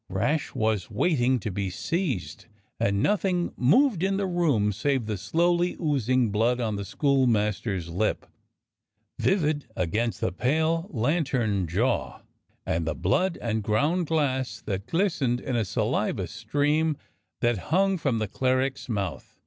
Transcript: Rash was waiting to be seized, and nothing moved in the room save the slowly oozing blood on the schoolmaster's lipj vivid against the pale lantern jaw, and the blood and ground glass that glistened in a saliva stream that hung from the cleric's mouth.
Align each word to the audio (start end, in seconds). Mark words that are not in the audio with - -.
Rash 0.09 0.55
was 0.55 0.89
waiting 0.89 1.39
to 1.41 1.51
be 1.51 1.69
seized, 1.69 2.47
and 2.79 3.03
nothing 3.03 3.53
moved 3.55 4.01
in 4.01 4.17
the 4.17 4.25
room 4.25 4.71
save 4.71 5.05
the 5.05 5.15
slowly 5.15 5.77
oozing 5.79 6.31
blood 6.31 6.59
on 6.59 6.75
the 6.75 6.83
schoolmaster's 6.85 7.87
lipj 7.91 8.23
vivid 9.19 9.67
against 9.75 10.19
the 10.19 10.31
pale 10.31 10.87
lantern 10.89 11.67
jaw, 11.67 12.21
and 12.65 12.87
the 12.87 12.95
blood 12.95 13.37
and 13.43 13.61
ground 13.61 14.07
glass 14.07 14.59
that 14.65 14.87
glistened 14.87 15.39
in 15.39 15.55
a 15.55 15.63
saliva 15.63 16.25
stream 16.25 16.97
that 17.41 17.59
hung 17.69 17.99
from 17.99 18.17
the 18.17 18.27
cleric's 18.27 18.89
mouth. 18.89 19.37